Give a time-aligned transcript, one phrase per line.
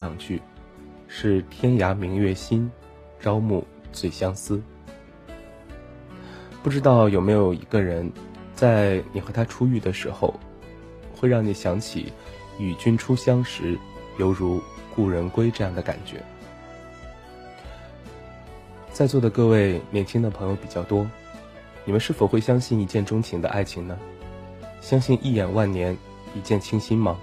[0.00, 0.40] 两句，
[1.08, 2.70] 是天涯明月心，
[3.18, 4.62] 朝暮最相思。
[6.62, 8.10] 不知道有没有一个人，
[8.54, 10.32] 在你和他初遇的时候，
[11.16, 12.12] 会让你想起
[12.60, 13.76] “与君初相识，
[14.18, 14.62] 犹如
[14.94, 16.22] 故人归”这样的感觉。
[18.92, 21.04] 在座的各位年轻的朋友比较多，
[21.84, 23.98] 你们是否会相信一见钟情的爱情呢？
[24.80, 25.96] 相信一眼万年，
[26.36, 27.18] 一见倾心吗？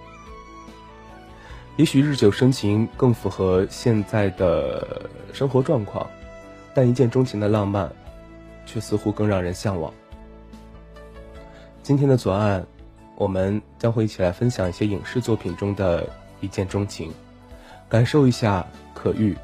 [1.77, 6.09] 也许日久生情更符合现在的生活状况，
[6.73, 7.91] 但一见钟情的浪漫，
[8.65, 9.93] 却似乎更让人向往。
[11.83, 12.65] 今天的左岸，
[13.17, 16.07] 我们将会一起来分享一些影视作品中的
[16.39, 17.11] 一见钟情，
[17.89, 19.35] 感受一下可遇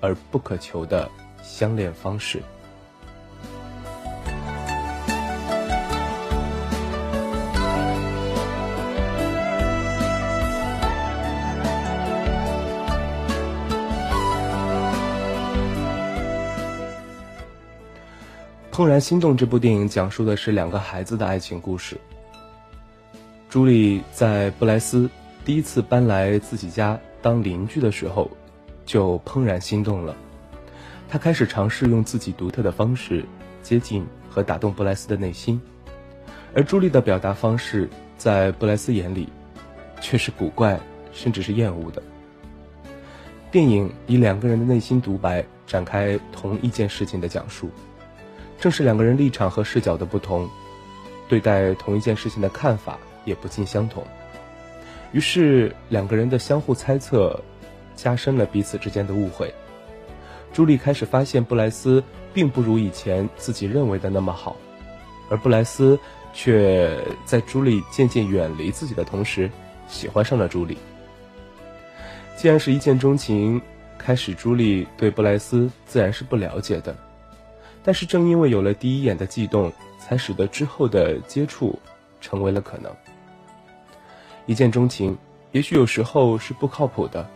[0.00, 1.06] 而不可求的
[1.42, 2.38] 相恋方式。
[18.72, 21.94] 《怦然心动》这部电影讲述的是两个孩子的爱情故事。
[23.50, 25.10] 朱莉在布莱斯
[25.44, 28.30] 第一次搬来自己家当邻居的时候，
[28.86, 30.16] 就怦然心动了。
[31.06, 33.26] 她开始尝试用自己独特的方式
[33.62, 35.60] 接近和打动布莱斯的内心，
[36.54, 37.86] 而朱莉的表达方式
[38.16, 39.28] 在布莱斯眼里，
[40.00, 40.80] 却是古怪
[41.12, 42.02] 甚至是厌恶的。
[43.50, 47.70] 电影以两个人的内心独白展开同一件事情的讲述。
[48.62, 50.48] 正是两个人立场和视角的不同，
[51.28, 54.06] 对待同一件事情的看法也不尽相同。
[55.10, 57.42] 于是两个人的相互猜测，
[57.96, 59.52] 加深了彼此之间的误会。
[60.52, 64.54] 朱莉开始发现布莱斯并不如以前自己认为的那么好，
[65.28, 65.98] 而布莱斯
[66.32, 69.50] 却在朱莉渐渐远离自己的同时，
[69.88, 70.78] 喜欢上了朱莉。
[72.36, 73.60] 既然是一见钟情，
[73.98, 76.96] 开始朱莉对布莱斯自然是不了解的。
[77.84, 81.78] 但是正因为有了第一眼的悸动，才使得之后的接触
[82.20, 82.94] 成为了可能。
[84.46, 85.16] 一见钟情，
[85.50, 87.28] 也许有时候是不靠谱的，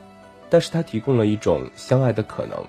[0.49, 2.65] 但是它提供了一种相爱的可能。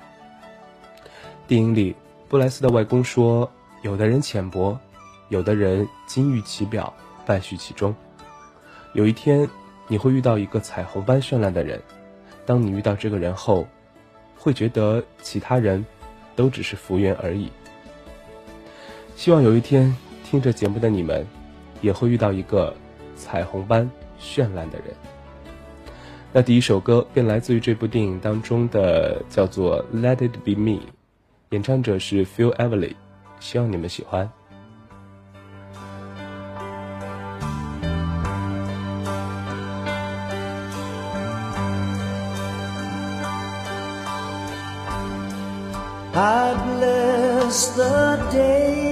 [1.48, 1.96] 电影里，
[2.28, 3.50] 布莱斯的外公说
[3.84, 4.78] ：“有的人浅薄，
[5.30, 6.94] 有的人金玉其表，
[7.26, 7.96] 败絮其中。
[8.94, 9.48] 有一天，
[9.88, 11.82] 你会遇到一个彩虹般绚烂的人。
[12.46, 13.68] 当你遇到这个人后，
[14.36, 15.86] 会觉得其他人
[16.36, 17.52] 都只是浮云而已。”
[19.18, 21.26] 希望有一天，听着节目的你们，
[21.82, 22.72] 也会遇到一个
[23.16, 23.90] 彩虹般
[24.22, 24.96] 绚烂的人。
[26.32, 30.78] 那第一首歌便来自于这部电影当中的，叫做《Let It Be Me》，
[31.50, 32.94] 演唱者是 Phil Everly，
[33.40, 34.32] 希望你们喜欢。
[46.14, 48.87] I bless the day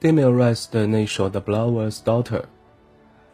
[0.00, 2.40] Damian Rice 的那首《The Blower's Daughter》，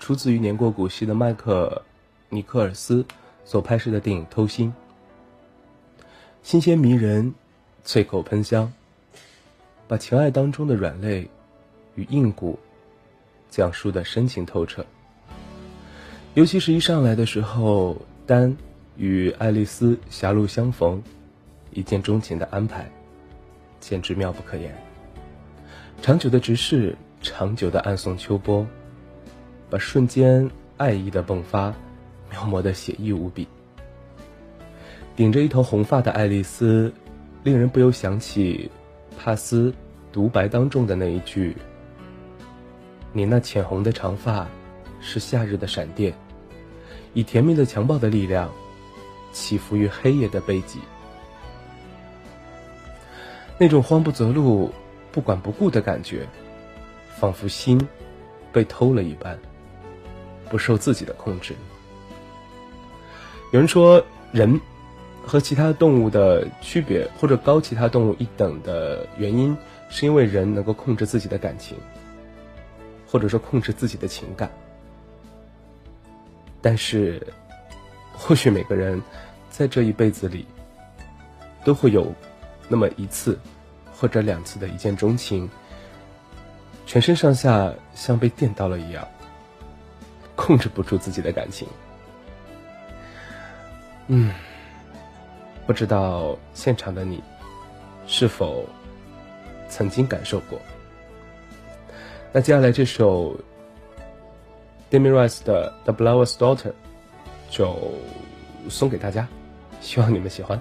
[0.00, 1.82] 出自于年过古稀的迈克
[2.28, 3.06] 尼克尔斯
[3.44, 4.74] 所拍摄的电影《偷心》，
[6.42, 7.32] 新鲜迷人，
[7.84, 8.72] 脆口喷香，
[9.86, 11.30] 把情爱当中的软肋
[11.94, 12.58] 与硬骨
[13.48, 14.84] 讲述的深情透彻。
[16.34, 17.96] 尤其是一上来的时候，
[18.26, 18.56] 丹
[18.96, 21.00] 与爱丽丝狭路相逢，
[21.70, 22.90] 一见钟情的安排，
[23.78, 24.85] 简直妙不可言。
[26.02, 28.64] 长久的直视，长久的暗送秋波，
[29.68, 31.74] 把瞬间爱意的迸发
[32.30, 33.46] 描摹的写意无比。
[35.16, 36.92] 顶着一头红发的爱丽丝，
[37.42, 38.70] 令人不由想起
[39.18, 39.74] 帕斯
[40.12, 41.56] 独白当中的那一句
[43.12, 44.46] ：“你那浅红的长发，
[45.00, 46.14] 是夏日的闪电。”
[47.14, 48.52] 以甜蜜的强暴的力量，
[49.32, 50.78] 起伏于黑夜的背脊。
[53.58, 54.70] 那种慌不择路、
[55.16, 56.26] 不管不顾的感觉，
[57.18, 57.80] 仿佛心
[58.52, 59.38] 被偷了一般，
[60.50, 61.54] 不受自己的控制。
[63.50, 64.60] 有人说，人
[65.24, 69.56] 和其他动物的区别，或者高其他动物一等的原因，
[69.88, 71.78] 是因为人能够控制自己的感情，
[73.10, 74.50] 或者说控制自己的情感。
[76.60, 77.26] 但是，
[78.12, 79.02] 或许每个人
[79.48, 80.44] 在这一辈子里
[81.64, 82.12] 都会有
[82.68, 83.38] 那么一次
[83.96, 85.48] 或者两次的一见钟情，
[86.86, 89.06] 全身上下像被电到了一样，
[90.34, 91.66] 控制不住自己的感情。
[94.08, 94.32] 嗯，
[95.66, 97.22] 不知道现场的你
[98.06, 98.64] 是否
[99.68, 100.60] 曾经感受过？
[102.32, 103.34] 那接下来这首。
[104.88, 106.70] Demi Rice 的《The Blower's Daughter》
[107.50, 107.76] 就
[108.70, 109.26] 送给大家，
[109.80, 110.60] 希望你们喜欢。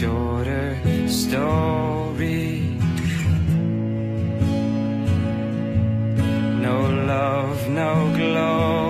[0.00, 2.60] shorter story.
[6.64, 6.76] No
[7.06, 8.89] love, no glory.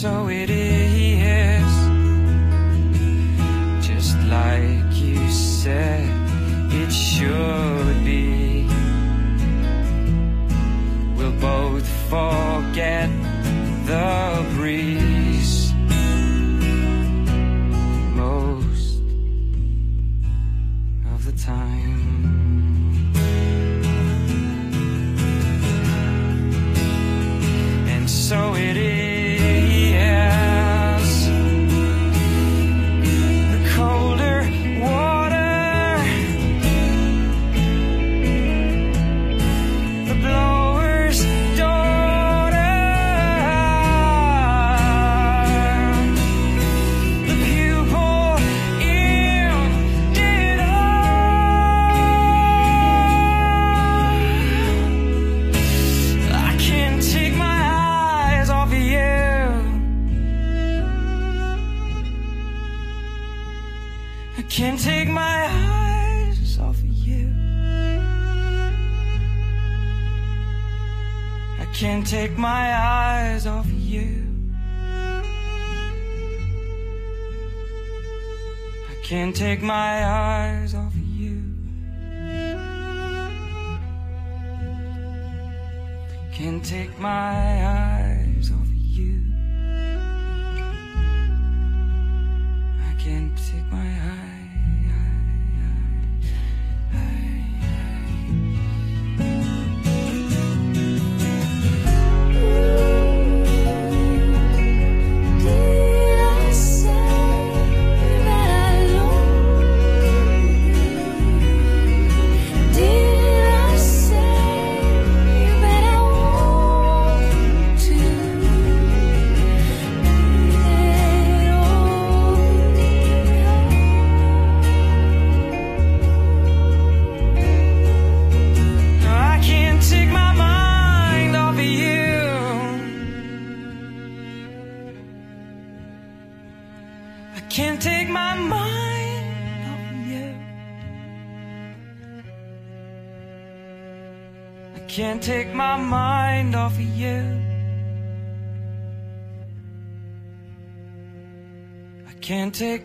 [0.00, 0.59] So it is,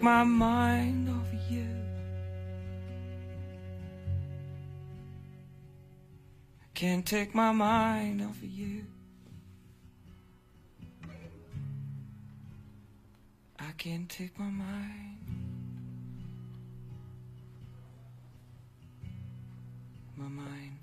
[0.05, 1.65] my mind off of you.
[6.61, 8.85] I can't take my mind off of you.
[13.57, 15.17] I can't take my mind.
[20.15, 20.77] My mind.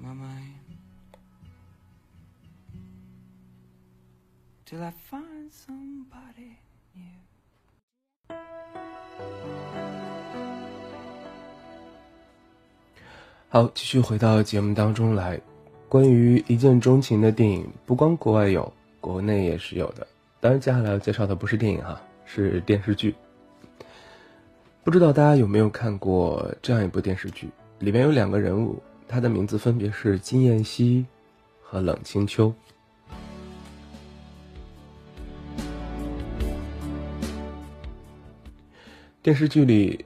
[0.00, 0.57] My mind.
[4.68, 6.58] Till I find somebody
[6.92, 8.36] new.
[13.48, 15.40] 好，继续回到节目当中来。
[15.88, 18.70] 关于一见钟情的电影，不光国外有，
[19.00, 20.06] 国内也是有的。
[20.38, 23.14] 当然，接下来要介绍的不是电影哈，是电视剧。
[24.84, 27.48] 不知道大家有没有看过这样一部电视剧？
[27.78, 31.06] 里面有两个人物，他的名字分别是金燕西
[31.62, 32.52] 和冷清秋。
[39.28, 40.02] 电视剧里，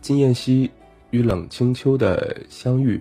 [0.00, 0.70] 金燕西
[1.10, 2.98] 与冷清秋的相遇，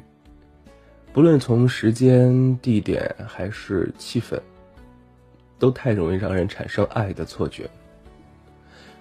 [1.14, 4.38] 不论从时间、地点还是气氛，
[5.58, 7.70] 都太容易让人产生爱的错觉。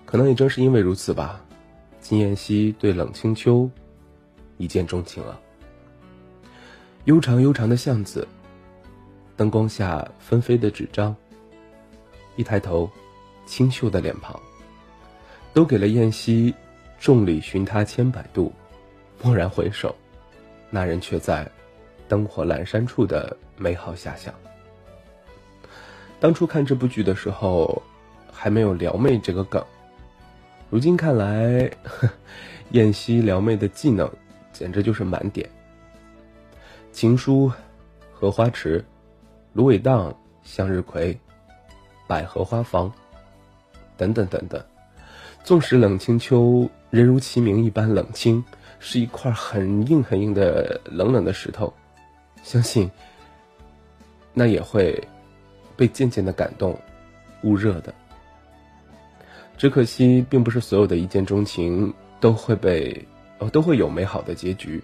[0.06, 1.44] 可能也正是因为如此吧，
[2.00, 3.68] 金燕西对冷清秋
[4.56, 5.40] 一见钟情了。
[7.06, 8.24] 悠长悠长的巷子，
[9.36, 11.12] 灯光下纷飞的纸张，
[12.36, 12.88] 一抬头，
[13.46, 14.40] 清秀的脸庞，
[15.52, 16.54] 都给了燕西
[17.00, 18.52] “众里寻他千百度，
[19.22, 19.94] 蓦然回首，
[20.70, 21.48] 那人却在
[22.08, 24.32] 灯火阑珊处”的美好遐想。
[26.20, 27.82] 当初看这部剧的时候，
[28.30, 29.64] 还没有撩妹这个梗，
[30.70, 32.08] 如今看来，呵
[32.70, 34.08] 燕西撩妹的技能
[34.52, 35.48] 简直就是满点。
[36.92, 37.50] 情书、
[38.12, 38.84] 荷花池、
[39.52, 41.18] 芦苇荡、向日葵、
[42.06, 42.92] 百合花房，
[43.96, 44.62] 等等等等。
[45.42, 48.44] 纵使冷清秋人如其名一般冷清，
[48.78, 51.72] 是一块很硬很硬的冷冷的石头，
[52.42, 52.90] 相信
[54.32, 55.02] 那也会
[55.76, 56.78] 被渐渐的感动、
[57.42, 57.92] 捂热的。
[59.56, 63.06] 只可惜，并不是所有的一见钟情都会被
[63.38, 64.82] 哦都会有美好的结局。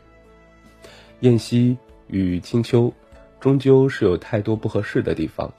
[1.20, 1.76] 燕西
[2.08, 2.92] 与青秋，
[3.40, 5.50] 终究是有太多不合适的地方。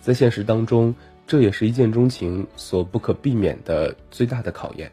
[0.00, 0.92] 在现实当中，
[1.32, 4.92] 这也是一见钟情所不可避免的最大的考验。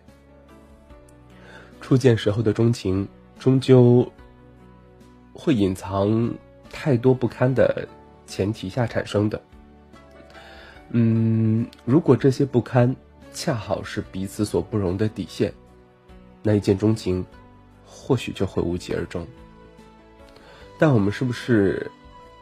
[1.82, 3.06] 初见时候的钟情，
[3.38, 4.10] 终究
[5.34, 6.34] 会隐藏
[6.72, 7.86] 太多不堪的
[8.26, 9.42] 前提下产生的。
[10.92, 12.96] 嗯，如果这些不堪
[13.34, 15.54] 恰好是彼此所不容的底线，
[16.42, 17.26] 那一见钟情
[17.86, 19.28] 或许就会无疾而终。
[20.80, 21.92] 但我们是不是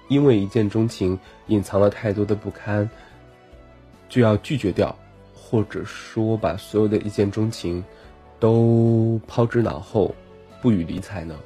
[0.08, 2.88] 因为一见钟情隐藏了太多的不堪，
[4.10, 4.96] 就要拒绝掉，
[5.34, 7.84] 或者说把所有的一见钟情
[8.40, 10.14] 都抛之脑后，
[10.62, 11.38] 不予理睬呢？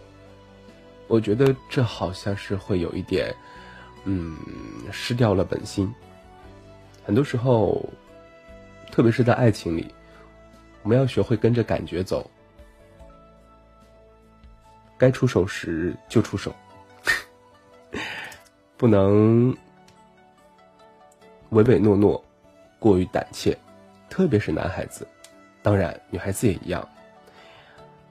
[1.08, 3.36] 我觉得这好像是会有一点，
[4.06, 4.38] 嗯，
[4.92, 5.94] 失掉了本心。
[7.04, 7.84] 很多时候，
[8.92, 9.94] 特别是在爱情里，
[10.84, 12.30] 我们要学会跟着感觉走，
[14.98, 16.56] 该出手时就出手，
[18.78, 19.54] 不能
[21.50, 22.24] 唯唯诺诺，
[22.82, 23.56] 过于胆怯
[24.10, 25.08] 特别是男孩子。
[25.62, 26.90] 当然女孩子也一样。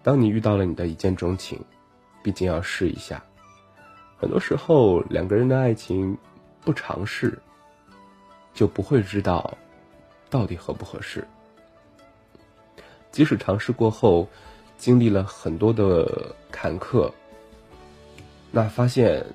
[0.00, 1.58] 当你遇到了你的一见钟情
[2.22, 3.20] 毕竟要试一下。
[4.16, 6.16] 很多时候两个人的爱情
[6.60, 7.36] 不尝试
[8.54, 9.58] 就不会知道
[10.28, 11.26] 到底合不合适。
[13.10, 14.28] 即使尝试过后
[14.78, 17.10] 经历了很多的坎坷
[18.52, 19.26] 那发现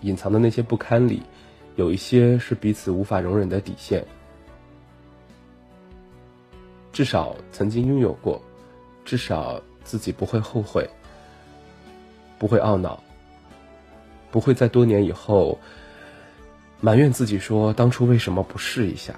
[0.00, 1.22] 隐藏的那些不堪里
[1.76, 4.02] 有一些是彼此无法容忍的底线。
[6.98, 8.42] 至少曾经拥有过
[9.04, 10.84] 至少自己不会后悔
[12.40, 13.00] 不会懊恼
[14.32, 15.56] 不会在多年以后
[16.80, 19.14] 埋怨自己说当初为什么不试一下。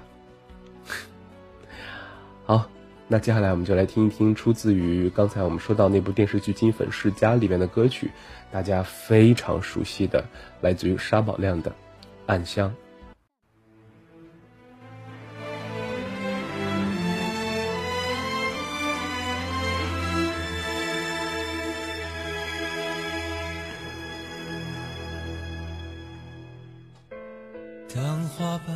[2.45, 2.69] 好
[3.07, 8.11] 那接下来我们就来听一听出自于刚才我们说到那部电视剧金粉世家里面的歌曲
[8.51, 10.23] 大家非常熟悉的
[10.61, 11.73] 来自于沙宝亮的
[12.27, 12.71] 暗香。
[28.41, 28.75] 花瓣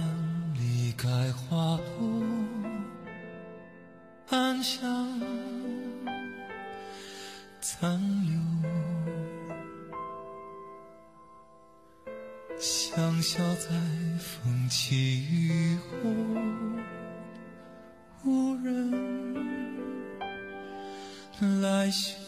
[0.53, 2.23] 离开花朵
[4.29, 5.19] 暗香
[7.59, 8.39] 残留。
[12.59, 13.69] 香消在
[14.19, 16.09] 风起雨后
[18.23, 19.33] 无人
[21.63, 22.24] 来嗅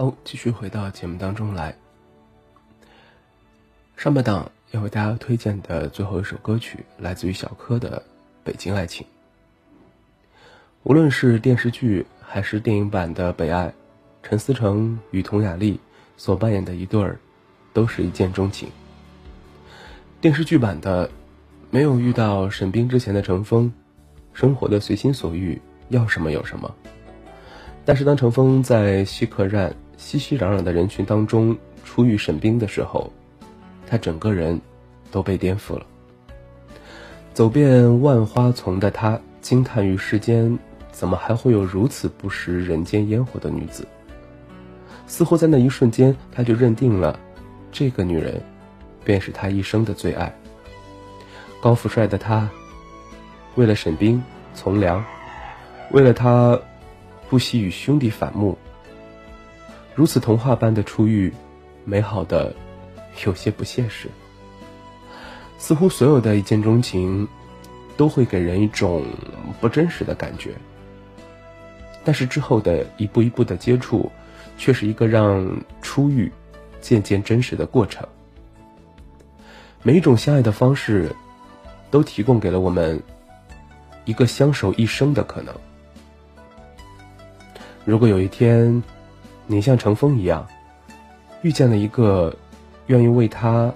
[0.00, 1.74] 好，继续回到节目当中来。
[3.96, 8.00] 上半档要为大家推荐的最后一首歌曲，来自于小柯的
[8.44, 9.04] 《北京爱情》。
[10.84, 13.66] 无论是电视剧还是电影版的《北爱》，
[14.22, 15.80] 陈思诚与佟雅丽
[16.16, 17.18] 所扮演的一对儿，
[17.72, 18.70] 都是一见钟情。
[20.20, 21.10] 电视剧版的，
[21.72, 23.72] 没有遇到沈冰之前的程峰，
[24.32, 26.72] 生活的随心所欲，要什么有什么。
[27.84, 33.12] 但是当程峰在西客站熙熙攘攘的人群当中初遇沈冰的时候，
[33.86, 34.58] 他整个人
[35.10, 35.84] 都被颠覆了。
[37.34, 40.56] 走遍万花丛的他，惊叹于世间
[40.92, 43.86] 怎么还会有如此不食人间烟火的女子。
[45.08, 47.18] 似乎在那一瞬间，他就认定了，
[47.72, 48.40] 这个女人，
[49.04, 50.32] 便是他一生的最爱。
[51.60, 52.48] 高富帅的他，
[53.56, 54.22] 为了沈冰
[54.54, 55.04] 从良，
[55.90, 56.58] 为了他，
[57.28, 58.56] 不惜与兄弟反目。
[59.98, 61.32] 如此童话般的初遇，
[61.84, 62.54] 美好的。
[63.26, 64.06] 有些不现实。
[65.58, 67.26] 似乎所有的一见钟情，
[67.96, 69.04] 都会给人一种
[69.60, 70.52] 不真实的感觉。
[72.04, 74.08] 但是之后的一步一步的接触，
[74.56, 75.44] 却是一个让
[75.82, 76.30] 初遇
[76.80, 78.06] 渐渐真实的过程。
[79.82, 81.12] 每一种相爱的方式，
[81.90, 83.02] 都提供给了我们
[84.04, 85.52] 一个相守一生的可能。
[87.84, 88.80] 如果有一天，
[89.48, 90.46] 你像乘风一样，
[91.42, 92.32] 遇见了一个。
[92.88, 93.70] 愿意为他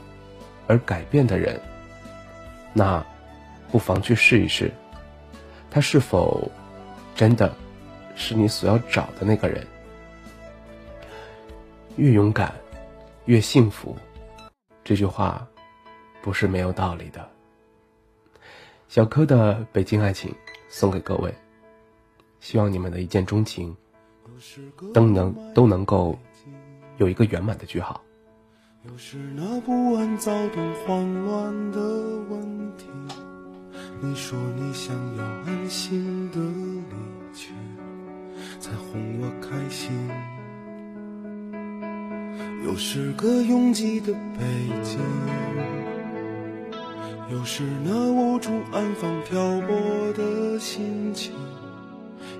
[0.66, 1.60] 而改变的人，
[2.72, 3.04] 那
[3.70, 4.72] 不妨去试一试，
[5.70, 6.50] 他是否
[7.14, 7.54] 真的
[8.16, 9.66] 是你所要找的那个人？
[11.96, 12.54] 越勇敢，
[13.26, 13.94] 越幸福。
[14.82, 15.46] 这句话
[16.22, 17.28] 不是没有道理的。
[18.88, 20.30] 小柯的《北京爱情》
[20.70, 21.34] 送给各位，
[22.40, 23.76] 希望你们的一见钟情
[24.92, 26.18] 都能都能够
[26.98, 28.00] 有一个圆满的句号。
[28.84, 31.80] 又是那不安、躁动、慌乱的
[32.28, 32.40] 问
[32.76, 32.86] 题。
[34.00, 37.52] 你说你想要安心的离去，
[38.58, 39.92] 才哄我开心。
[42.64, 44.44] 又是个拥挤的北
[44.82, 44.98] 京，
[47.30, 51.32] 又是那无处安放漂泊的心情，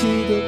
[0.00, 0.47] 记得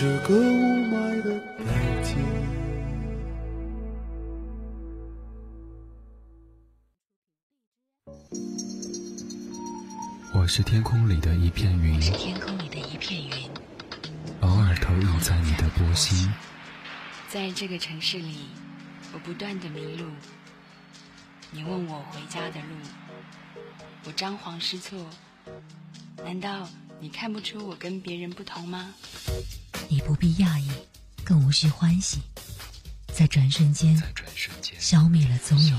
[0.00, 1.64] 是个雾霾的北
[2.04, 2.16] 京。
[10.32, 13.50] 我是天空里的一片云，是天空里的一片云，
[14.42, 16.32] 偶尔投影在你的波心。
[17.28, 18.50] 在这个城市里，
[19.12, 20.06] 我不断的迷路。
[21.50, 23.62] 你问我回家的路，
[24.04, 25.04] 我张皇失措。
[26.24, 26.68] 难道
[27.00, 28.92] 你看不出我跟别人不同吗？
[29.88, 30.68] 你不必讶异，
[31.24, 32.20] 更无需欢喜，
[33.14, 35.78] 在转瞬间在转瞬间消灭了踪影。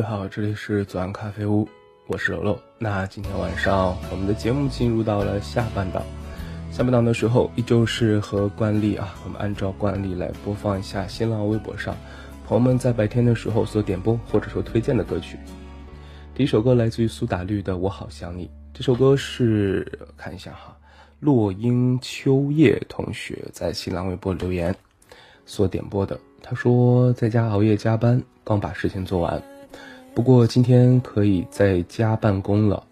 [0.00, 1.68] 位好，这里是左岸咖啡屋，
[2.06, 2.58] 我是柔柔。
[2.78, 6.02] 那今天晚上我们的节目进入到了下半档，
[6.72, 11.94] 下半档的时候依旧是和惯例啊，我们按照惯例来播放一下新浪微博上
[12.46, 15.38] 朋友们在白天的时候所点播或者说推荐的歌曲。
[16.34, 19.86] 第一首歌来自于苏打绿的《我好想你》，这首歌是
[20.16, 20.74] 看一下哈，
[21.18, 24.74] 落英秋叶同学在新浪微博留言
[25.44, 26.18] 所点播的。
[26.42, 29.42] 他说在家熬夜加班，刚把事情做完。
[30.14, 32.82] 不过今天可以在家办公了，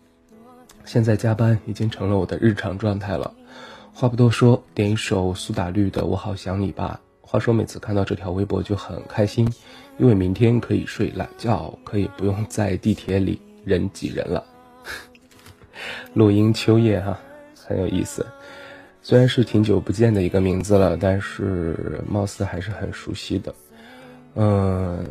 [0.85, 3.35] 现在加班已经成了我的日常状态了。
[3.93, 7.01] 话不多说，点一首苏打绿的《我好想你》吧。
[7.21, 9.47] 话说每次看到这条微博就很开心，
[9.99, 14.43] 因为明天可以睡懒觉，可以不用在地铁里人挤人了。
[16.15, 17.19] 落英秋叶哈、
[17.67, 18.25] 很有意思。
[19.03, 23.55] 虽然是挺久不见的一个名字了，但是貌似还是很熟悉的。
[24.35, 25.05] 嗯，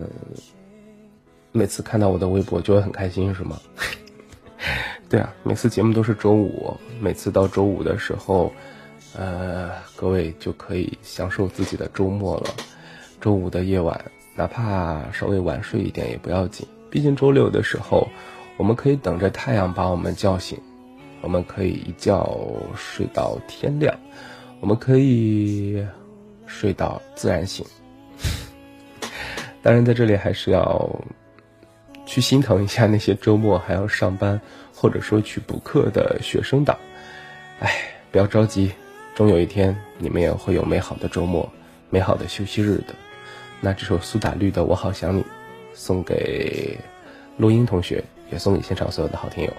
[1.52, 3.60] 每次看到我的微博就会很开心，是吗？
[5.10, 8.52] 对啊，每次节目都是周五，每次到周五的时候，
[9.16, 12.54] 呃，各位就可以享受自己的周末了。
[13.22, 14.00] 周五的夜晚，
[14.36, 18.08] 哪怕稍微晚睡一点也不要紧，毕竟周六的时候，
[18.58, 20.60] 我们可以等着太阳把我们叫醒，
[21.22, 22.38] 我们可以一觉
[22.76, 23.98] 睡到天亮，
[24.60, 25.86] 我们可以
[26.46, 27.66] 睡到自然醒。
[29.64, 31.00] 当然，在这里还是要
[32.08, 34.40] 去心疼一下那些周末还要上班
[34.74, 36.76] 或者说去补课的学生党。
[37.60, 37.72] 哎，
[38.12, 38.72] 不要着急，
[39.14, 41.48] 终有一天你们也会有美好的周末、
[41.90, 42.96] 美好的休息日的。
[43.60, 45.22] 那这首苏打绿的《我好想你》，
[45.74, 46.78] 送给
[47.36, 49.54] 录音同学，也送给现场所有的好听友。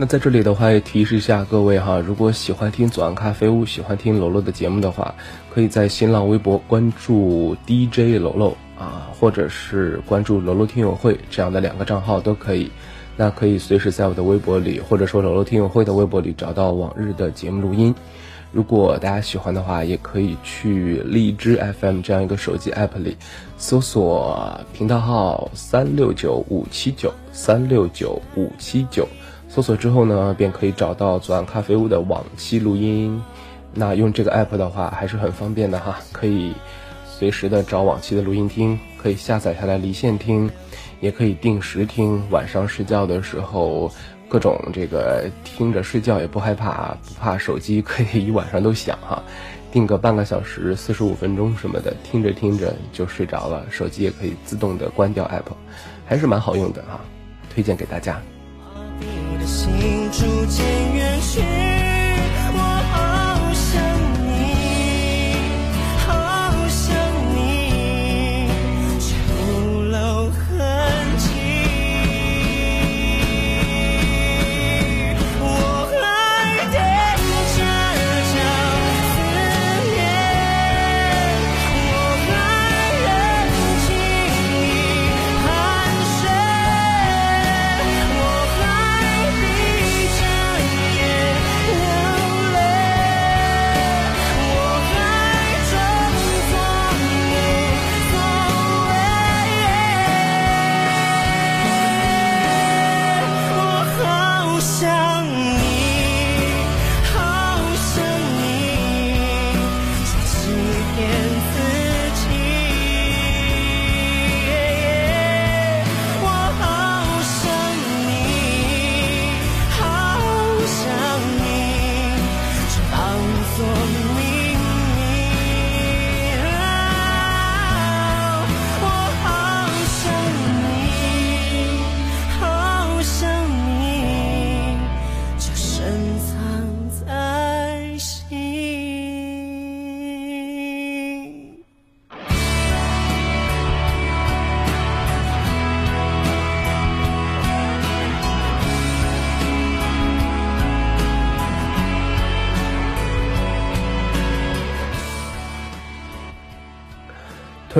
[0.00, 5.14] 那在这里的话，也提示一下各位哈，如果喜欢听左岸咖啡屋，喜欢听楼楼的节目的话，
[5.52, 12.72] 可以在新浪微博关注 DJ 楼楼啊，或者是关注楼楼听友会这样的两个账号都可以。
[13.14, 17.94] 那可以随时在我的微博里，或者说楼楼听友会的微博里找到往日的节目录音。
[18.52, 23.18] 如果大家喜欢的话，也可以去荔枝 FM 这样一个手机 app 里
[23.58, 29.06] 搜索频道号三六九五七九三六九五七九，
[29.50, 33.20] 搜索之后呢，便可以找到左岸咖啡屋的往期录音。
[33.74, 36.54] 那用这个 app 的话，还是很方便的哈，可以
[37.04, 40.48] 随时的找往期的录音听，可以下载下来离线听，
[41.00, 42.22] 也可以定时听。
[42.30, 43.90] 晚上睡觉的时候。
[44.30, 49.20] 各种这个听着睡觉也不害怕，不怕手机可以一晚上都响哈，
[49.72, 55.52] 定个半个小时、四十五分钟什么的，听着听着就睡着了，手机也可以自动的关掉 app，
[56.06, 57.00] 还是蛮好用的哈，
[57.52, 58.22] 推荐给大家。
[59.40, 59.72] 的心
[60.12, 61.89] 逐渐远去。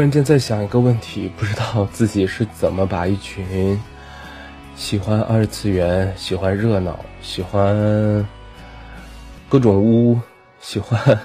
[0.00, 3.78] 突然间在想一个问题，不知道自己是怎么把一群
[4.74, 8.26] 喜欢二次元、喜欢热闹、喜欢
[9.46, 10.18] 各种污、
[10.58, 11.20] 喜欢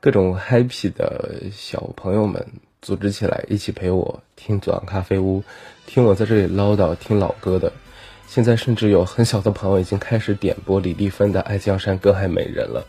[0.00, 2.44] 各种 happy 的小朋友们
[2.82, 5.40] 组织起来，一起陪我听左岸咖啡屋，
[5.86, 7.72] 听我在这里唠叨听老歌的。
[8.26, 12.84] 现在甚至有很小的朋友已经开始点播李丽芬的《爱江山更爱美人》了。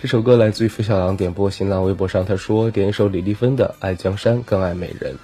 [0.00, 5.14] 这首歌来自于付小狼点播新浪微博上，他说点一首李丽芬的《爱江山更爱美人》。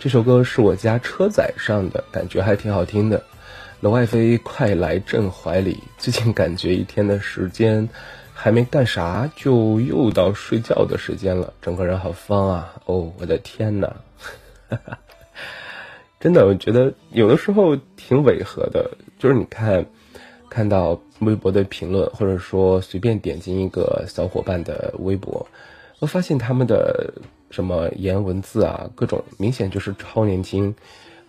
[0.00, 3.22] 这首歌是我家车载上的，感觉还挺好听的。
[3.78, 5.78] 楼外飞，快来朕怀里。
[5.96, 7.88] 最近感觉一天的时间
[8.34, 12.74] 还没干啥，就又到睡觉的时间了，整个人好方啊！
[12.86, 13.94] 哦，我的天哪，
[16.18, 19.86] 真的，我觉得有的时候挺违和的，就是你看。
[20.48, 25.46] 看到微博的评论，或者说随便点进一个小伙伴的微博，
[25.98, 27.12] 我发现他们的
[27.50, 30.74] 什么言文字啊，各种明显就是超年轻，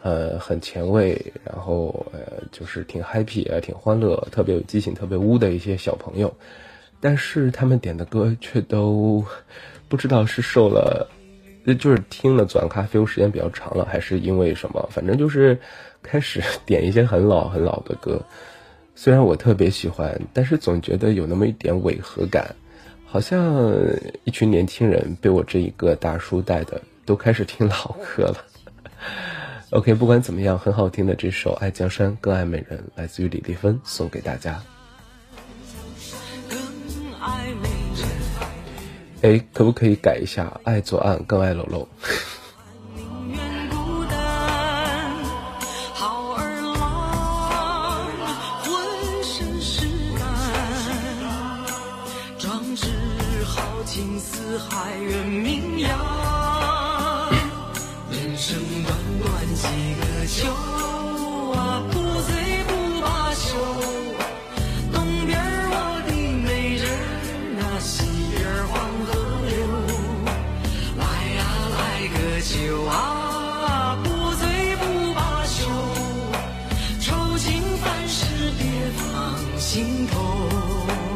[0.01, 2.19] 呃，很前卫，然后呃，
[2.51, 6.33] 就是挺 happy 啊，挺欢乐，特别有激情，特别污的一些小朋友，
[6.99, 9.25] 但是他们点的歌却都
[9.87, 11.09] 不知道是受了，
[11.79, 15.57] 就是听了转咖啡时间比较长了，还是因为什么，反正就是
[16.03, 18.21] 开始点一些很老很老的歌。
[18.99, 22.55] 虽然我特别喜欢，但是总觉得有那么一点违和感，
[23.05, 23.63] 好像
[24.23, 28.43] 一群年轻人被我这一个大叔带的都开始听老歌了。
[29.69, 34.59] OK，不管怎么样，很好听的这首《爱江山更爱美人》来自于李丽芬，送给大家。
[39.21, 41.87] 哎，可不可以改一下《爱左岸更爱楼楼》？
[79.97, 81.06] 心头。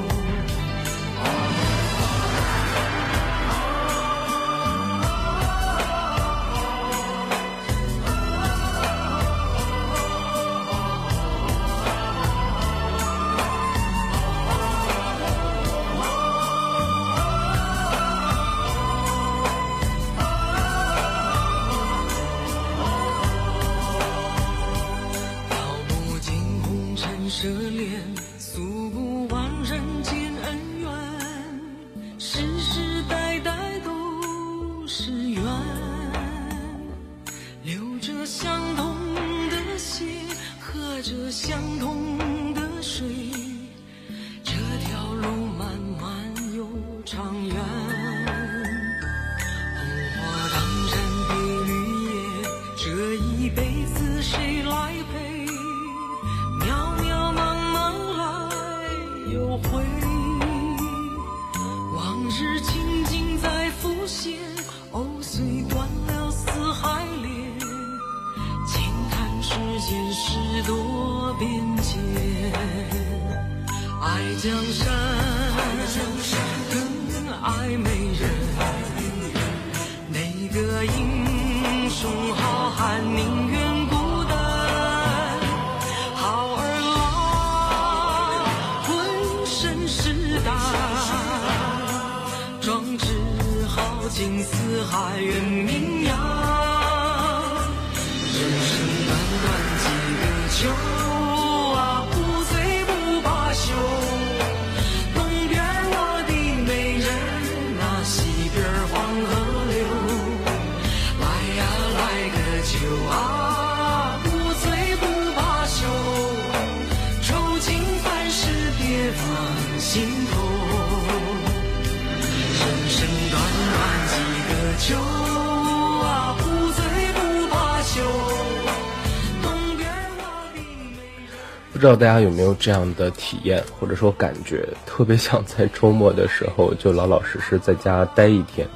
[131.81, 138.67] 不知道大家有没有这样的体验，或者说感觉，特别想在周末的时候就老老实实在家待一天，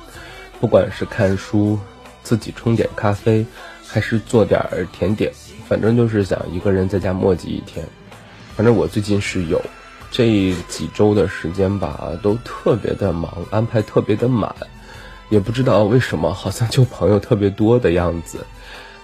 [0.60, 1.78] 不管是看书、
[2.24, 3.46] 自己冲点咖啡，
[3.86, 4.60] 还是做点
[4.92, 5.32] 甜点，
[5.70, 7.86] 反正就是想一个人在家磨叽一天。
[8.56, 9.62] 反正我最近是有
[10.10, 14.52] 这几周的时间吧，都特别的忙，安排特别的满，
[15.30, 18.44] 也不知道为什么，好像就朋友特别多的样子。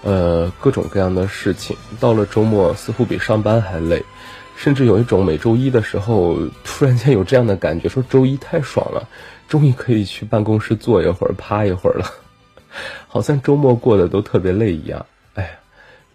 [0.04, 4.04] 呃，各种各样的事情，到了周末似乎比上班还累，
[4.56, 9.08] 甚至有一种每周一的时候，突然间有这样的感觉，说周一太爽了，
[9.47, 12.06] 终于可以去办公室坐一会儿，趴一会儿了，
[13.08, 15.06] 好像周末过得都特别累一样。
[15.36, 15.60] 哎，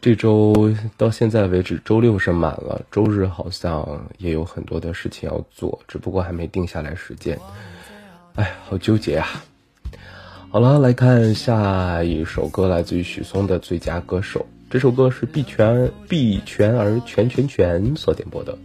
[0.00, 7.38] 这周到现在为止，周六是满了，周日好像也有很多的事情要做，只不过还没定下来时间。
[8.34, 9.28] 哎，好纠结啊！
[10.56, 14.40] 好了，来看下一首歌，来自于许嵩的《最佳歌手》。
[14.70, 18.56] 这首歌是毕全毕全儿全全全所点播的。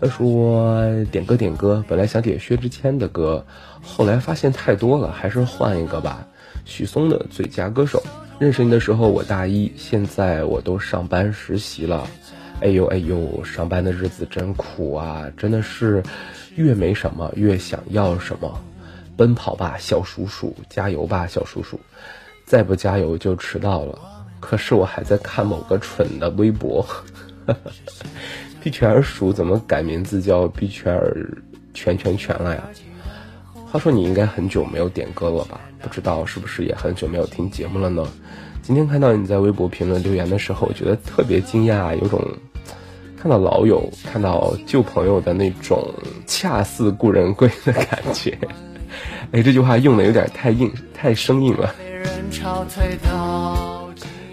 [0.00, 3.44] 他说点歌点歌，本来想点薛之谦的歌，
[3.82, 6.24] 后来发现太多了，还是换一个吧。
[6.64, 7.98] 许嵩的《最佳歌手》。
[8.38, 12.06] 认识你的时候我大一，现在我都上班实习了。
[12.60, 15.24] 哎呦哎呦，上班的日子真苦啊！
[15.36, 16.04] 真的是
[16.54, 18.60] 越没什么越想要什么。
[19.16, 20.54] 奔跑吧，小叔叔！
[20.68, 21.80] 加油吧，小叔叔！
[22.44, 23.98] 再不加油就迟到了。
[24.38, 26.86] 可是我还在看某个蠢的微博。
[28.62, 31.16] 毕全儿叔怎么改名字叫毕全儿
[31.72, 32.62] 全全全了呀？
[33.70, 35.60] 话说你应该很久没有点歌了吧？
[35.80, 38.06] 不知道是不是也很久没有听节目了呢？
[38.62, 42.20] 今天看到你在微博评论留言的时候，我觉得特别惊讶，有种
[43.16, 45.92] 看到老友、看到旧朋友的那种
[46.26, 48.36] 恰似故人归的感觉。
[49.32, 51.74] 哎，这句话用的有点太硬、太生硬了。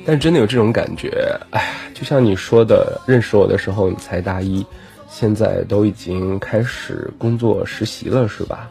[0.06, 4.66] 但真的有这种感觉，哎，就像你说的，认识我的时候你才大一，
[5.10, 8.70] 现在都已经开始工作实习了，是吧？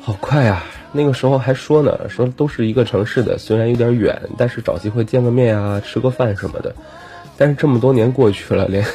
[0.00, 0.62] 好快呀！
[0.92, 6.74] 那个时候还说呢，说都是一个城市的，虽然有点远，但是找机会见个面啊，吃个饭什么的。
[7.36, 8.86] 但是这么多年过去了，连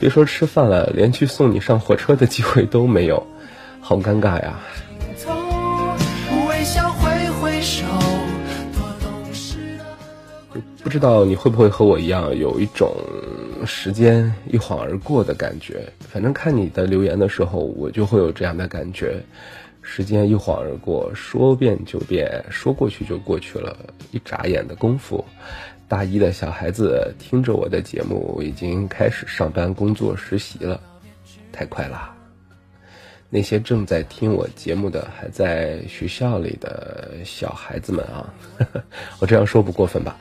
[0.00, 3.24] 别说吃饭了，连去送你上火车的机会都没有，
[3.80, 4.58] 好尴尬呀！
[10.82, 12.92] 不知道你会不会和我一样，有一种
[13.64, 15.80] 时间一晃而过的感觉。
[16.00, 19.16] 反正看你的留言的时候，我就会有这样的感觉。
[19.80, 23.76] 时间一晃而过，说变就变，说过去就过去了，
[24.10, 25.24] 一眨眼的功夫，
[25.86, 30.80] 大一的小孩子听着我的节目，已经开始上班、工作、实习了，
[31.52, 32.14] 太快啦！
[33.30, 38.34] 那些正在听我节目的还在学校里的小孩子们啊，
[39.20, 40.16] 我这样说不过分吧？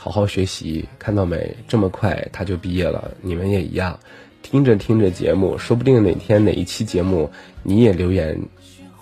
[0.00, 1.52] 好好学习，看到没？
[1.66, 3.98] 这么快他就毕业了，你们也一样，
[4.42, 7.28] 听着听着节目，说不定哪天哪一期节目
[7.64, 8.40] 你也留言。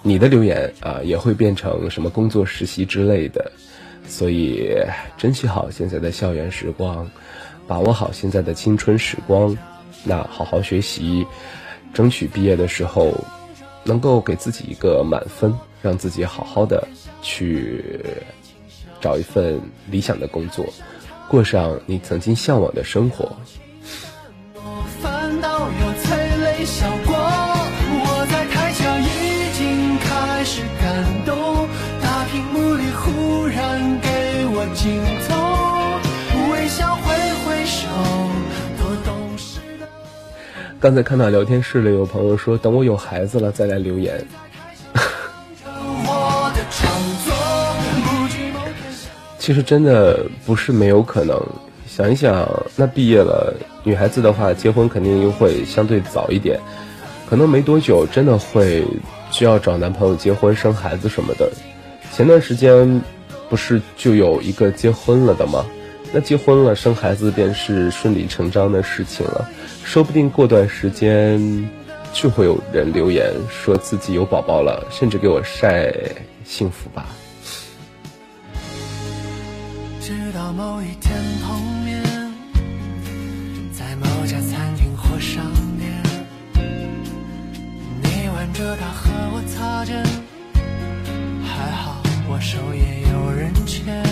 [0.03, 3.53] 你的留言啊，也会变成什么工作实习之类的，
[4.09, 4.73] 所以
[5.19, 7.07] 珍惜好现在的校园时光，
[7.67, 9.55] 把握好现在的青春时光，
[10.03, 11.27] 那好好学习，
[11.93, 13.13] 争取毕业的时候
[13.85, 16.87] 能够给自己一个满分，让自己好好的
[17.21, 18.01] 去
[19.01, 20.67] 找一份理想的工作，
[21.29, 23.37] 过上你曾经向往的生活。
[25.01, 27.15] 反倒有催泪效果。
[27.99, 31.69] 我在台下已经开始感动，
[32.03, 34.09] 大屏幕里忽然给
[34.47, 37.87] 我镜头，微笑挥挥手，
[38.79, 39.87] 多懂事的。
[40.81, 44.27] 刚才看到聊天室里有朋友说，等我有孩子了再来留言。
[49.47, 51.41] 其实真的不是没有可能。
[51.87, 56.59] 想一想，那毕业了，女孩子的话，结婚肯定又会相对早一点。
[57.31, 58.85] 可能没多久真的会
[59.31, 61.49] 需要找男朋友结婚生孩子什么的。
[62.13, 63.01] 前段时间
[63.49, 65.65] 不是就有一个结婚了的吗？
[66.13, 69.49] 那结婚了生孩子便是顺理成章的事情了，
[69.85, 71.71] 说不定过段时间
[72.13, 75.95] 就会有人留言说自己有宝宝了，甚至给我晒
[76.45, 77.07] 幸福吧。
[80.47, 82.01] 到某一天碰面，
[83.73, 85.45] 在某家餐厅或商
[85.77, 85.91] 店，
[88.01, 90.01] 你挽着她和我擦肩，
[91.43, 94.05] 还好我手也有人牵。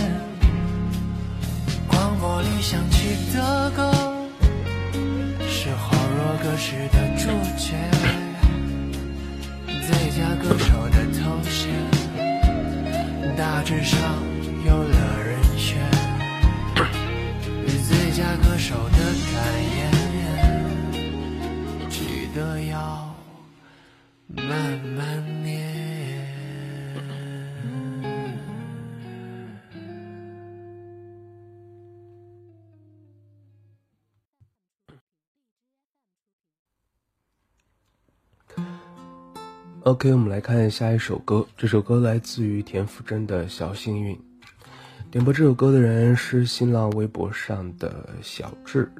[1.86, 3.92] 广播里响起的歌，
[5.48, 7.76] 是恍若隔世的主角，
[9.68, 11.70] 最佳歌手的头衔，
[13.36, 14.00] 大致上
[14.66, 15.22] 有了
[39.84, 41.46] OK，我们来看下一首歌。
[41.58, 44.16] 这首歌来自于田馥甄的《小幸运》。
[45.10, 48.90] 点播这首歌的人是新浪微博上的小智，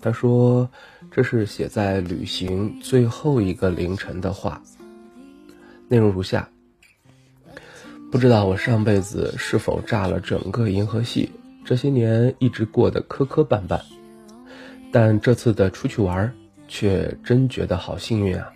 [0.00, 0.68] 他说
[1.12, 4.60] 这是写在旅行最后一个凌晨的话，
[5.86, 6.48] 内容如下：
[8.10, 11.30] 不知道我上辈子是否炸了整个银河系，
[11.64, 13.80] 这些年一直过得磕磕绊绊，
[14.90, 16.34] 但这次的出去玩
[16.66, 18.52] 却真觉得好幸运啊！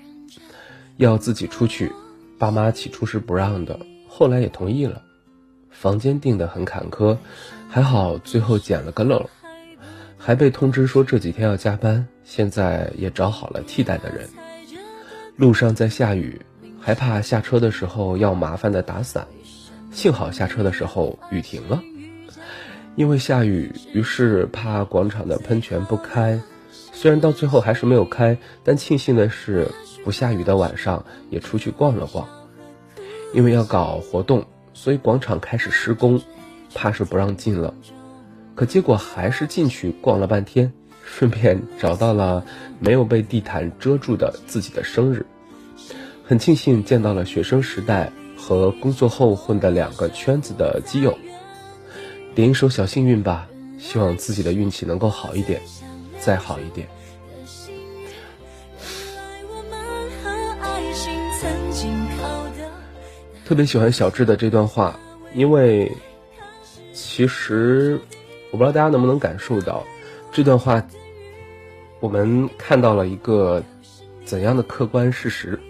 [0.96, 1.92] 要自己出去，
[2.38, 3.78] 爸妈起初是不让的，
[4.08, 5.02] 后来也同意了。
[5.70, 7.16] 房间订得很坎坷，
[7.68, 9.28] 还好最后捡了个漏，
[10.16, 12.06] 还被通知说这几天要加班。
[12.22, 14.28] 现在也找好了替代的人。
[15.36, 16.40] 路上在下雨，
[16.80, 19.26] 还怕下车的时候要麻烦的打伞，
[19.90, 21.82] 幸好下车的时候雨停了。
[22.96, 26.40] 因为下雨，于是怕广场的喷泉不开，
[26.94, 29.68] 虽然到最后还是没有开，但庆幸的是
[30.02, 32.26] 不下雨的晚上也出去逛了逛，
[33.34, 34.42] 因为要搞活动。
[34.72, 36.20] 所以广场开始施工，
[36.74, 37.72] 怕是不让进了，
[38.56, 40.72] 可结果还是进去逛了半天，
[41.04, 42.44] 顺便找到了
[42.80, 45.24] 没有被地毯遮住的自己的生日，
[46.24, 51.16] 很庆幸见到了学生时代和工作后混的两个圈子的基友。
[52.34, 53.46] 点一首小幸运吧，
[53.78, 55.62] 希望自己的运气能够好一点，
[56.24, 56.88] 再好一点。
[63.44, 64.98] 特别喜欢小智的这段话，
[65.34, 65.92] 因为
[66.94, 68.00] 其实
[68.50, 69.84] 我不知道大家能不能感受到
[70.32, 70.82] 这段话，
[72.00, 73.62] 我们看到了一个
[74.24, 75.60] 怎样的客观事实。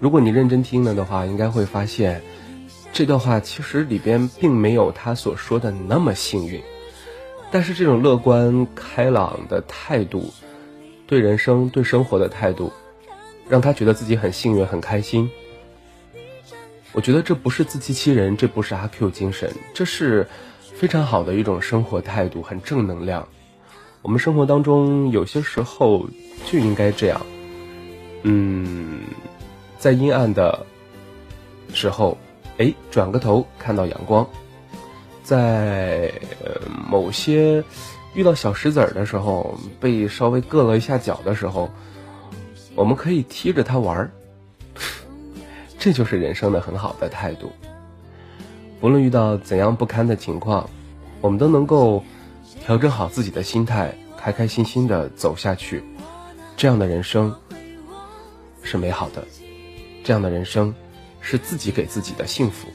[0.00, 2.22] 如果你认真听了的话，应该会发现
[2.90, 6.62] 这段话其实里边并没有他所说的那么幸运，
[7.54, 10.34] 但是这种乐观开朗的态度，
[11.06, 12.72] 对人生对生活的态度，
[13.48, 15.30] 让他觉得自己很幸运很开心。
[16.90, 20.26] 我觉得这不是自欺欺人，这不是阿 Q 精神，这是
[20.60, 23.28] 非常好的一种生活态度，很正能量。
[24.02, 26.08] 我们生活当中有些时候
[26.46, 27.24] 就应该这样，
[28.24, 28.98] 嗯，
[29.78, 30.66] 在阴暗的
[31.72, 32.18] 时候，
[32.58, 34.26] 哎，转个头看到阳光；
[35.24, 36.12] 在
[36.88, 37.64] 某些
[38.14, 41.68] 遇到小石子儿的时候，被稍微硌了一下脚的时候，
[42.76, 44.10] 我们可以踢着它玩儿。
[45.80, 47.50] 这就是人生的很好的态度。
[48.80, 50.68] 无论遇到怎样不堪的情况，
[51.22, 52.04] 我们都能够
[52.60, 55.82] 调整好自己的心态，开开心心的走下去。
[56.56, 57.34] 这样的人生
[58.62, 59.24] 是美好的，
[60.04, 60.74] 这样的人生
[61.20, 62.68] 是自己给自己的幸福。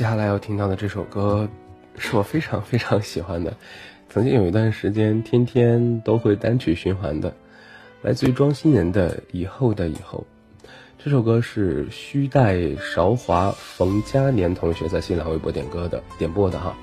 [0.00, 1.46] 接下来要听到的这首歌，
[1.98, 3.54] 是我非常非常喜欢的，
[4.08, 7.30] 曾经有一段时间天天都会单曲循环的，
[8.00, 10.24] 来自于庄心妍的《以后的以后》。
[10.96, 16.74] 这首歌是须带韶华冯嘉年同学在新浪微博点歌的点播的哈。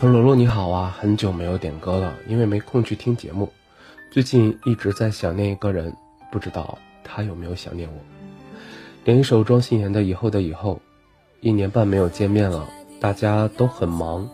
[0.00, 3.48] 他说：“罗罗你好啊，很久没有点歌了，因为没空去听节目，
[4.10, 5.94] 最近一直在想念一个人，
[6.32, 7.94] 不知道他有没有想念我。
[9.04, 10.74] 点一首庄心妍的《以后的以后》。”
[11.40, 12.68] 一年半没有见面了，
[13.00, 14.28] 大家都很忙，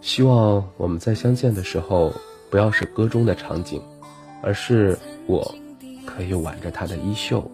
[0.00, 2.12] 希望我们在相见的时候，
[2.50, 3.80] 不要是歌中的场景，
[4.42, 5.54] 而是我
[6.04, 7.48] 可以挽着他的衣袖。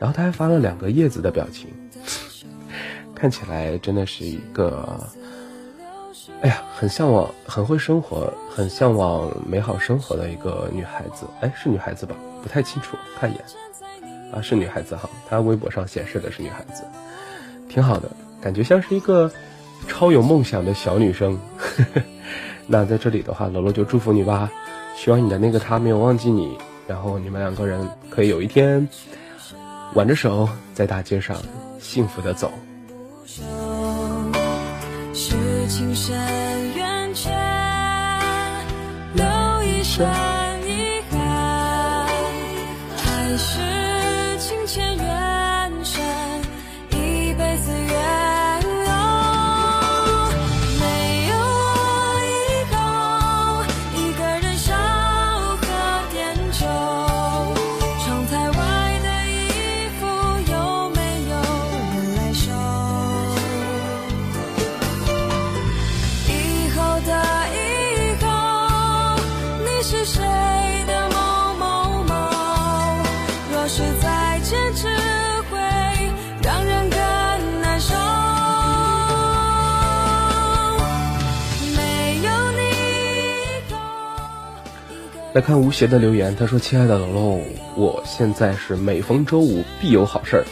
[0.00, 1.68] 然后他还发了两个叶子的表情，
[3.14, 5.00] 看起来真的是一个，
[6.40, 11.24] 哎呀，很向往、很会生活、很向往美好生活的一个女孩子。
[11.40, 12.16] 哎，是女孩子吧？
[12.42, 13.44] 不太清楚，看一眼。
[14.32, 16.82] 啊，是女孩子哈，她微博上显示的是女孩子。
[17.68, 18.10] 挺好的，
[18.40, 19.30] 感觉像是一个
[19.86, 21.38] 超有梦想的小女生。
[22.66, 24.50] 那在这里的话，楼楼就祝福你吧，
[24.96, 28.86] 希望你的那个他没有忘记你，然后你们两个人可以有一天
[29.94, 31.36] 挽着手在大街上
[31.78, 32.52] 幸福的走。
[35.14, 35.34] 是
[35.68, 36.14] 情深
[36.74, 37.32] 缘浅，
[39.14, 39.24] 留
[39.64, 40.06] 一生
[85.38, 87.44] 来看吴邪的留言，他说：“亲爱的龙龙，
[87.76, 90.44] 我现在是每逢周五必有好事儿。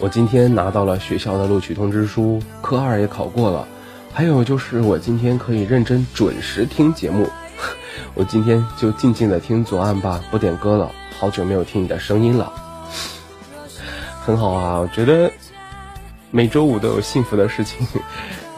[0.00, 3.68] 我今天拿到了学校的录取通知书，科二也考过了，
[4.12, 7.30] 还有就是我今天可以认真准时听节目。
[8.14, 10.90] 我今天就静静的听左岸吧，不点歌了。
[11.20, 12.52] 好久没有听你的声音了，
[14.26, 14.80] 很好啊。
[14.80, 15.30] 我觉得
[16.32, 17.86] 每周五都有幸福的事情，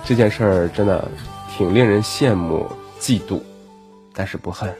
[0.03, 1.07] 这件事儿真的
[1.55, 2.67] 挺令人羡慕、
[2.99, 3.43] 嫉妒，
[4.15, 4.75] 但是不恨。”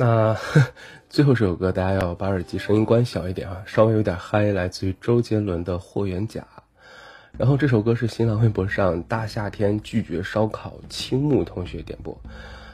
[0.00, 0.36] 那
[1.10, 6.40] 最后这首歌，大家要把耳机声音关小一点啊，稍微有点嗨，来自于周杰伦的《霍元甲》。
[7.36, 12.16] 然后这首歌是新浪微博上大夏天拒绝烧烤青木同学点播，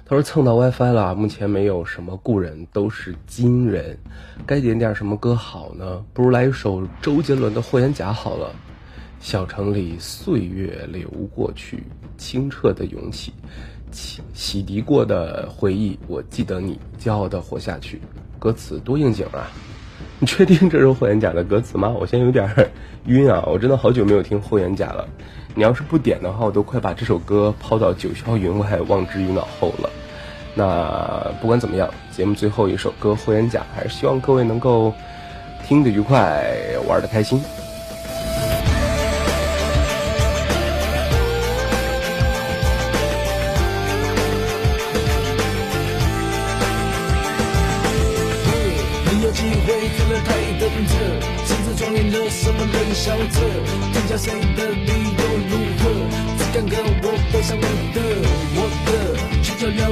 [0.05, 3.97] 他说蹭到 WiFi 了，目前没有什么故人，都是今人。
[4.45, 6.05] 该点点什么歌好呢？
[6.13, 8.55] 不如来一首周杰伦的《霍元甲》好了。
[9.19, 11.85] 小城里岁月流过去，
[12.19, 13.33] 清澈的涌起，
[13.95, 18.01] 洗洗涤过的回忆，我记得你，骄傲的活下去。
[18.39, 19.49] 歌词多应景啊！
[20.19, 21.89] 你确定这是霍元甲的歌词吗？
[21.89, 22.47] 我现在有点
[23.07, 23.43] 晕啊！
[23.47, 25.09] 我真的好久没有听霍元甲了。
[25.55, 29.89] 你要是不点的话，我都快把这首歌抛到九霄云外，忘之于脑后了。
[30.55, 34.93] 那不管怎么样，节目最后一首歌《霍元甲》，还是希望各位能够
[35.67, 36.45] 听得愉快，
[36.89, 37.41] 玩得开心。
[57.95, 58.01] 的，
[58.57, 58.93] 我的，
[59.43, 59.91] 去照耀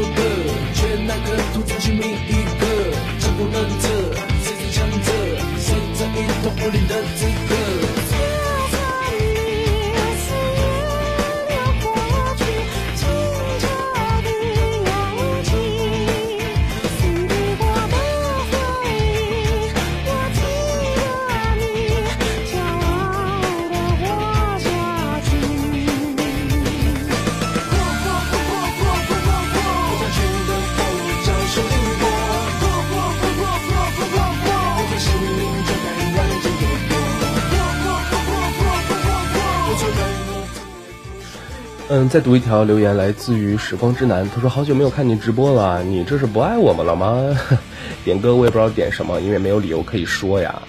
[42.12, 44.28] 再读一条留言，来自于时光之南。
[44.28, 47.34] 他说：“好久没有看你直播了，你这是不爱我们了吗？”
[48.04, 50.60] 点歌我也不知道点什么，因为没有理由可以说呀。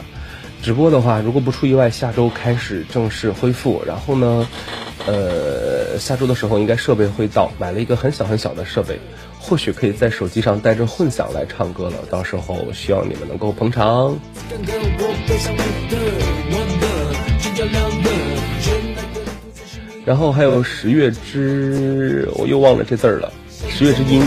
[0.62, 3.84] 直播的话，如果不出意外，下周开始正式恢复。
[3.86, 4.48] 然后呢，
[5.06, 8.98] 呃，下周的时候应该设备会到，买了一个很小很小的设备，
[9.38, 11.98] 或许可以在手机上带着混响来唱歌了。
[12.10, 14.18] 到时候希望你们能够捧场。
[20.06, 23.32] 然后还有十月之，我又忘了这字儿了，
[23.70, 24.22] 十月之音，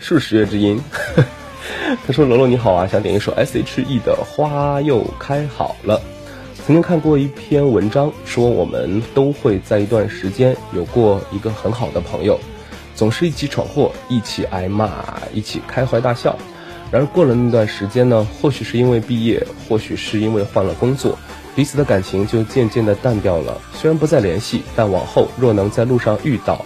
[0.00, 0.80] 是不是十月之音？
[2.06, 5.98] 他说：“楼楼你好啊，想点一首 S.H.E 的《花又开好了》。
[6.66, 12.38] 曾经看过一篇文章，说我们都会在一段时间有过一个很好的朋友，
[12.96, 14.90] 总是一起闯祸，一起挨骂，
[15.32, 16.36] 一起开怀大笑。
[16.90, 21.16] 然而过了那段时间呢，或许是因为毕业，或许是因为换了工作，
[21.56, 23.60] 彼此的感情就渐渐的淡掉了。
[23.72, 26.64] 虽然不再联系，但往后若能在路上遇到，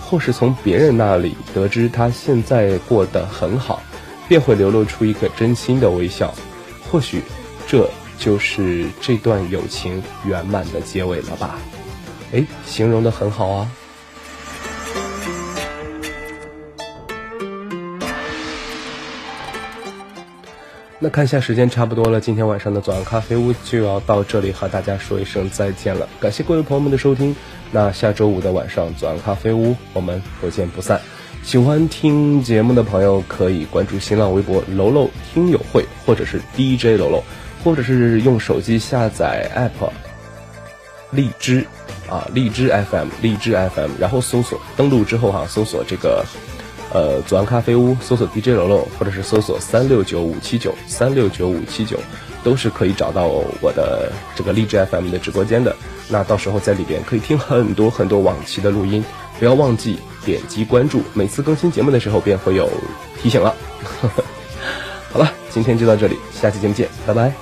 [0.00, 3.82] 或是从别人那里得知他现在过得很好，
[4.28, 6.34] 便会流露出一个真心的微笑。
[6.90, 7.22] 或许
[7.68, 7.88] 这
[8.18, 11.58] 就是这段友情圆满的结尾了吧？
[12.32, 13.70] 哎，形容的很好啊。
[21.02, 26.06] 那看一下时间差不多了，今天晚上的左岸咖啡屋就要到这里和大家说一声再见了。
[26.20, 27.34] 感谢各位朋友们的收听，
[27.72, 31.00] 那下周五的晚上左岸咖啡屋我们不见不散。
[31.42, 37.24] 喜欢听节目的朋友可以关注新浪微博“楼楼听友会”或者是 DJ 楼楼，
[37.64, 39.90] 或者是用手机下载 app
[41.12, 41.66] 荔枝
[42.10, 46.26] 啊荔枝 FM 荔枝 FM，然后搜索登录之后哈、搜索这个
[46.92, 51.98] 呃左岸咖啡屋，搜索 DJ 楼楼，或者是搜索三六九五七九三六九五七九，
[52.42, 53.26] 都是可以找到
[53.60, 55.74] 我的这个荔枝 FM 的直播间的。
[56.08, 59.04] 那到时候在里边可以听很多很多往期的录音，
[59.38, 62.68] 不要忘记点击关注，每次更新节目的时候便会有
[63.22, 63.54] 提醒了。
[65.12, 67.32] 好了，今天就到这里，下期节目见，拜拜，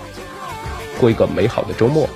[1.00, 2.08] 过一个美好的周末。